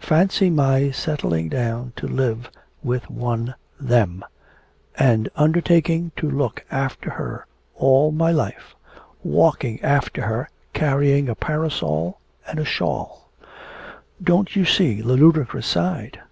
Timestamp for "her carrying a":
10.22-11.36